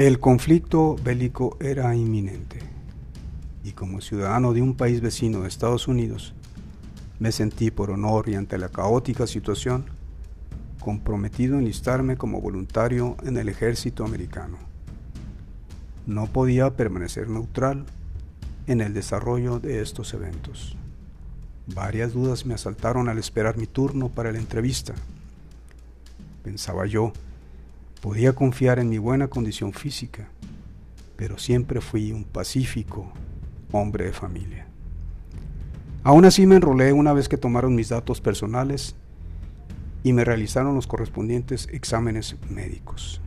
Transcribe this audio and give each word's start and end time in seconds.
El 0.00 0.18
conflicto 0.18 0.96
bélico 1.04 1.58
era 1.60 1.94
inminente 1.94 2.58
y 3.62 3.72
como 3.72 4.00
ciudadano 4.00 4.54
de 4.54 4.62
un 4.62 4.74
país 4.74 5.02
vecino 5.02 5.42
de 5.42 5.48
Estados 5.48 5.88
Unidos, 5.88 6.32
me 7.18 7.32
sentí 7.32 7.70
por 7.70 7.90
honor 7.90 8.30
y 8.30 8.34
ante 8.34 8.56
la 8.56 8.70
caótica 8.70 9.26
situación 9.26 9.84
comprometido 10.78 11.56
a 11.56 11.58
enlistarme 11.58 12.16
como 12.16 12.40
voluntario 12.40 13.18
en 13.24 13.36
el 13.36 13.50
ejército 13.50 14.02
americano. 14.02 14.56
No 16.06 16.28
podía 16.28 16.74
permanecer 16.76 17.28
neutral 17.28 17.84
en 18.68 18.80
el 18.80 18.94
desarrollo 18.94 19.60
de 19.60 19.82
estos 19.82 20.14
eventos. 20.14 20.78
Varias 21.66 22.14
dudas 22.14 22.46
me 22.46 22.54
asaltaron 22.54 23.10
al 23.10 23.18
esperar 23.18 23.58
mi 23.58 23.66
turno 23.66 24.08
para 24.08 24.32
la 24.32 24.38
entrevista. 24.38 24.94
Pensaba 26.42 26.86
yo, 26.86 27.12
podía 28.00 28.32
confiar 28.32 28.78
en 28.78 28.88
mi 28.88 28.98
buena 28.98 29.28
condición 29.28 29.72
física, 29.72 30.28
pero 31.16 31.38
siempre 31.38 31.80
fui 31.80 32.12
un 32.12 32.24
pacífico 32.24 33.12
hombre 33.72 34.06
de 34.06 34.12
familia. 34.12 34.66
Aún 36.02 36.24
así 36.24 36.46
me 36.46 36.56
enrolé 36.56 36.92
una 36.94 37.12
vez 37.12 37.28
que 37.28 37.36
tomaron 37.36 37.74
mis 37.74 37.90
datos 37.90 38.20
personales 38.20 38.96
y 40.02 40.14
me 40.14 40.24
realizaron 40.24 40.74
los 40.74 40.86
correspondientes 40.86 41.68
exámenes 41.70 42.36
médicos. 42.48 43.20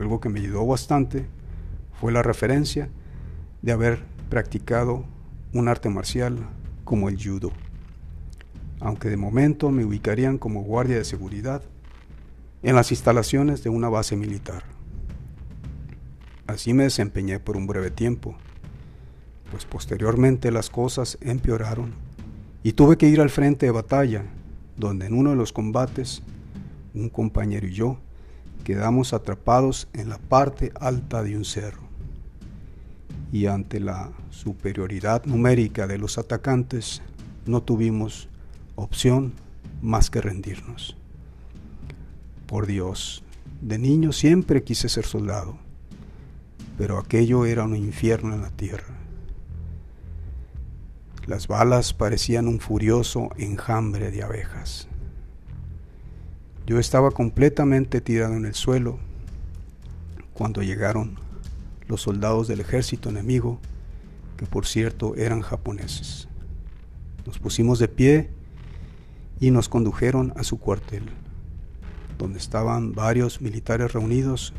Algo 0.00 0.20
que 0.20 0.30
me 0.30 0.40
ayudó 0.40 0.66
bastante 0.66 1.26
fue 2.00 2.12
la 2.12 2.22
referencia 2.22 2.88
de 3.60 3.72
haber 3.72 4.02
practicado 4.30 5.04
un 5.52 5.68
arte 5.68 5.90
marcial 5.90 6.38
como 6.84 7.10
el 7.10 7.22
judo, 7.22 7.52
aunque 8.80 9.10
de 9.10 9.16
momento 9.18 9.70
me 9.70 9.84
ubicarían 9.84 10.38
como 10.38 10.62
guardia 10.62 10.96
de 10.96 11.04
seguridad 11.04 11.62
en 12.62 12.74
las 12.74 12.90
instalaciones 12.90 13.62
de 13.62 13.70
una 13.70 13.88
base 13.88 14.16
militar. 14.16 14.64
Así 16.46 16.72
me 16.74 16.84
desempeñé 16.84 17.40
por 17.40 17.56
un 17.56 17.66
breve 17.66 17.90
tiempo, 17.90 18.36
pues 19.50 19.64
posteriormente 19.64 20.50
las 20.50 20.70
cosas 20.70 21.18
empeoraron 21.20 21.92
y 22.62 22.72
tuve 22.72 22.96
que 22.96 23.08
ir 23.08 23.20
al 23.20 23.30
frente 23.30 23.66
de 23.66 23.72
batalla, 23.72 24.24
donde 24.76 25.06
en 25.06 25.14
uno 25.14 25.30
de 25.30 25.36
los 25.36 25.52
combates 25.52 26.22
un 26.94 27.08
compañero 27.08 27.66
y 27.66 27.72
yo 27.72 27.98
quedamos 28.64 29.12
atrapados 29.12 29.88
en 29.92 30.08
la 30.08 30.18
parte 30.18 30.72
alta 30.80 31.22
de 31.22 31.36
un 31.36 31.44
cerro. 31.44 31.82
Y 33.30 33.46
ante 33.46 33.80
la 33.80 34.10
superioridad 34.30 35.24
numérica 35.24 35.86
de 35.86 35.98
los 35.98 36.18
atacantes, 36.18 37.02
no 37.44 37.62
tuvimos 37.62 38.28
opción 38.74 39.34
más 39.82 40.10
que 40.10 40.20
rendirnos. 40.20 40.96
Por 42.46 42.66
Dios, 42.66 43.24
de 43.60 43.76
niño 43.76 44.12
siempre 44.12 44.62
quise 44.62 44.88
ser 44.88 45.04
soldado, 45.04 45.58
pero 46.78 46.98
aquello 46.98 47.44
era 47.44 47.64
un 47.64 47.74
infierno 47.74 48.34
en 48.34 48.42
la 48.42 48.50
tierra. 48.50 48.94
Las 51.26 51.48
balas 51.48 51.92
parecían 51.92 52.46
un 52.46 52.60
furioso 52.60 53.30
enjambre 53.36 54.12
de 54.12 54.22
abejas. 54.22 54.86
Yo 56.66 56.78
estaba 56.78 57.10
completamente 57.10 58.00
tirado 58.00 58.34
en 58.34 58.44
el 58.44 58.54
suelo 58.54 59.00
cuando 60.32 60.62
llegaron 60.62 61.18
los 61.88 62.02
soldados 62.02 62.46
del 62.46 62.60
ejército 62.60 63.08
enemigo, 63.08 63.58
que 64.36 64.46
por 64.46 64.66
cierto 64.66 65.16
eran 65.16 65.40
japoneses. 65.40 66.28
Nos 67.26 67.40
pusimos 67.40 67.80
de 67.80 67.88
pie 67.88 68.30
y 69.40 69.50
nos 69.50 69.68
condujeron 69.68 70.32
a 70.36 70.44
su 70.44 70.60
cuartel, 70.60 71.10
donde 72.18 72.38
estaban 72.38 72.92
varios 72.92 73.40
militares 73.40 73.92
reunidos 73.92 74.52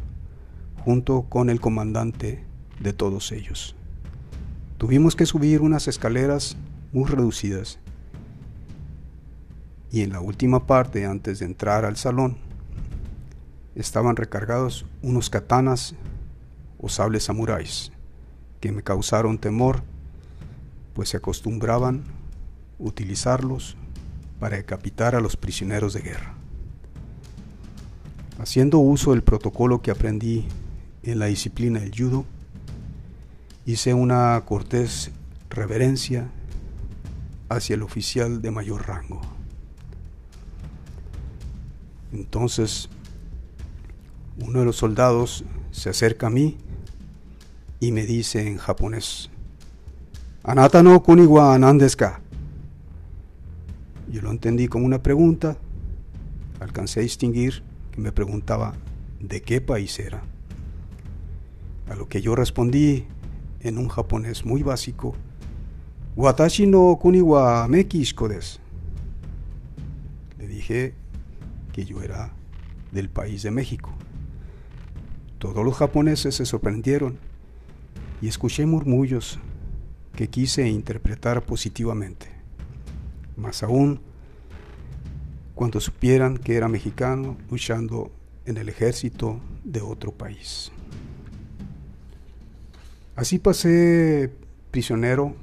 junto 0.83 1.23
con 1.23 1.49
el 1.49 1.59
comandante 1.59 2.43
de 2.79 2.93
todos 2.93 3.31
ellos. 3.31 3.75
Tuvimos 4.77 5.15
que 5.15 5.25
subir 5.25 5.61
unas 5.61 5.87
escaleras 5.87 6.57
muy 6.91 7.09
reducidas 7.09 7.79
y 9.91 10.01
en 10.01 10.11
la 10.11 10.19
última 10.19 10.67
parte, 10.67 11.05
antes 11.05 11.39
de 11.39 11.45
entrar 11.45 11.85
al 11.85 11.97
salón, 11.97 12.37
estaban 13.75 14.15
recargados 14.15 14.85
unos 15.01 15.29
katanas 15.29 15.95
o 16.77 16.89
sables 16.89 17.23
samuráis 17.23 17.91
que 18.59 18.71
me 18.71 18.83
causaron 18.83 19.37
temor, 19.37 19.83
pues 20.93 21.09
se 21.09 21.17
acostumbraban 21.17 22.03
utilizarlos 22.79 23.77
para 24.39 24.57
decapitar 24.57 25.15
a 25.15 25.21
los 25.21 25.37
prisioneros 25.37 25.93
de 25.93 26.01
guerra. 26.01 26.33
Haciendo 28.39 28.77
uso 28.77 29.11
del 29.11 29.23
protocolo 29.23 29.81
que 29.81 29.89
aprendí 29.89 30.45
en 31.03 31.19
la 31.19 31.25
disciplina 31.25 31.79
del 31.79 31.91
judo, 31.91 32.25
hice 33.65 33.93
una 33.93 34.41
cortés 34.45 35.11
reverencia 35.49 36.29
hacia 37.49 37.73
el 37.73 37.81
oficial 37.81 38.41
de 38.41 38.51
mayor 38.51 38.87
rango. 38.87 39.21
Entonces, 42.13 42.89
uno 44.39 44.59
de 44.59 44.65
los 44.65 44.75
soldados 44.75 45.43
se 45.71 45.89
acerca 45.89 46.27
a 46.27 46.29
mí 46.29 46.57
y 47.79 47.91
me 47.91 48.05
dice 48.05 48.47
en 48.47 48.57
japonés, 48.57 49.29
Anata 50.43 50.83
no 50.83 51.01
kuniwa 51.03 51.57
nandeska. 51.57 52.21
Yo 54.09 54.21
lo 54.21 54.31
entendí 54.31 54.67
como 54.67 54.85
una 54.85 55.03
pregunta, 55.03 55.57
alcancé 56.59 57.01
a 57.01 57.03
distinguir 57.03 57.63
me 57.97 58.11
preguntaba 58.11 58.75
de 59.19 59.41
qué 59.41 59.59
país 59.61 59.99
era. 59.99 60.23
A 61.89 61.95
lo 61.95 62.07
que 62.07 62.21
yo 62.21 62.35
respondí 62.35 63.05
en 63.61 63.77
un 63.77 63.87
japonés 63.87 64.45
muy 64.45 64.63
básico, 64.63 65.15
Watashi 66.15 66.65
no 66.67 66.97
kuni 66.99 67.21
wa 67.21 67.67
desu. 67.67 68.59
Le 70.39 70.47
dije 70.47 70.93
que 71.73 71.85
yo 71.85 72.01
era 72.01 72.33
del 72.91 73.09
país 73.09 73.43
de 73.43 73.51
México. 73.51 73.91
Todos 75.37 75.63
los 75.63 75.75
japoneses 75.75 76.35
se 76.35 76.45
sorprendieron 76.45 77.19
y 78.21 78.27
escuché 78.27 78.65
murmullos 78.65 79.39
que 80.15 80.27
quise 80.27 80.67
interpretar 80.67 81.45
positivamente. 81.45 82.27
Más 83.35 83.61
aún 83.61 84.01
cuando 85.57 85.81
supieran 85.81 86.37
que 86.37 86.55
era 86.55 86.67
mexicano 86.67 87.35
luchando 87.49 88.11
en 88.45 88.57
el 88.57 88.69
ejército 88.69 89.39
de 89.63 89.81
otro 89.81 90.11
país. 90.11 90.71
Así 93.15 93.39
pasé 93.39 94.31
prisionero 94.69 95.33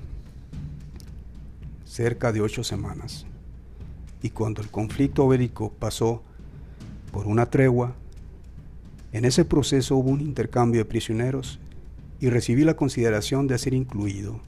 cerca 1.84 2.30
de 2.30 2.41
ocho 2.41 2.62
semanas. 2.62 3.26
Y 4.22 4.30
cuando 4.30 4.62
el 4.62 4.70
conflicto 4.70 5.26
bélico 5.26 5.72
pasó 5.72 6.22
por 7.10 7.26
una 7.26 7.46
tregua, 7.46 7.96
en 9.10 9.25
ese 9.25 9.44
proceso 9.44 9.96
hubo 9.96 10.10
un 10.10 10.20
intercambio 10.20 10.81
de 10.81 10.84
prisioneros 10.84 11.58
y 12.20 12.31
recibí 12.31 12.62
la 12.62 12.76
consideración 12.76 13.48
de 13.48 13.58
ser 13.58 13.75
incluido 13.75 14.41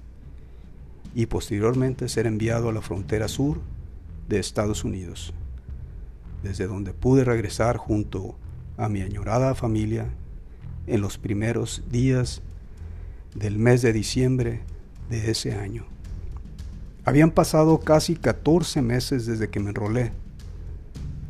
y 1.12 1.26
posteriormente 1.26 2.08
ser 2.08 2.28
enviado 2.28 2.68
a 2.68 2.72
la 2.72 2.82
frontera 2.82 3.26
sur 3.26 3.60
de 4.28 4.38
Estados 4.38 4.84
Unidos, 4.84 5.34
desde 6.46 6.66
donde 6.66 6.92
pude 6.92 7.24
regresar 7.24 7.76
junto 7.76 8.36
a 8.76 8.88
mi 8.88 9.02
añorada 9.02 9.54
familia 9.54 10.06
en 10.86 11.00
los 11.00 11.18
primeros 11.18 11.82
días 11.90 12.42
del 13.34 13.58
mes 13.58 13.82
de 13.82 13.92
diciembre 13.92 14.60
de 15.10 15.30
ese 15.30 15.54
año. 15.54 15.86
Habían 17.04 17.30
pasado 17.30 17.80
casi 17.80 18.14
14 18.14 18.82
meses 18.82 19.26
desde 19.26 19.48
que 19.48 19.60
me 19.60 19.70
enrolé. 19.70 20.12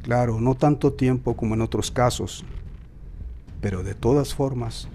Claro, 0.02 0.40
no 0.40 0.54
tanto 0.54 0.92
tiempo 0.92 1.36
como 1.36 1.54
en 1.54 1.62
otros 1.62 1.90
casos, 1.90 2.44
pero 3.60 3.82
de 3.82 3.94
todas 3.94 4.34
formas, 4.34 4.88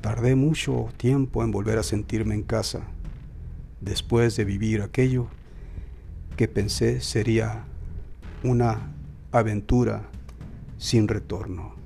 tardé 0.00 0.34
mucho 0.34 0.88
tiempo 0.96 1.42
en 1.42 1.50
volver 1.50 1.78
a 1.78 1.82
sentirme 1.82 2.34
en 2.34 2.42
casa 2.42 2.82
después 3.80 4.36
de 4.36 4.44
vivir 4.44 4.82
aquello 4.82 5.26
que 6.36 6.48
pensé 6.48 7.00
sería 7.00 7.64
una 8.42 8.92
aventura 9.32 10.08
sin 10.78 11.08
retorno. 11.08 11.79